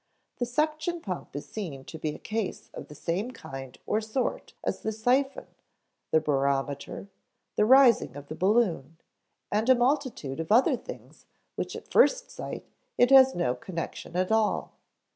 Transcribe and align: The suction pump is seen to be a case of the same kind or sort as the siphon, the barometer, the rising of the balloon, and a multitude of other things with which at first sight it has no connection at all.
The 0.37 0.47
suction 0.47 0.99
pump 0.99 1.35
is 1.35 1.47
seen 1.47 1.85
to 1.85 1.99
be 1.99 2.15
a 2.15 2.17
case 2.17 2.71
of 2.73 2.87
the 2.87 2.95
same 2.95 3.29
kind 3.29 3.77
or 3.85 4.01
sort 4.01 4.55
as 4.63 4.79
the 4.81 4.91
siphon, 4.91 5.45
the 6.09 6.19
barometer, 6.19 7.07
the 7.55 7.65
rising 7.67 8.15
of 8.15 8.27
the 8.27 8.33
balloon, 8.33 8.97
and 9.51 9.69
a 9.69 9.75
multitude 9.75 10.39
of 10.39 10.51
other 10.51 10.75
things 10.75 11.27
with 11.55 11.67
which 11.67 11.75
at 11.75 11.91
first 11.91 12.31
sight 12.31 12.65
it 12.97 13.11
has 13.11 13.35
no 13.35 13.53
connection 13.53 14.15
at 14.15 14.31
all. 14.31 14.71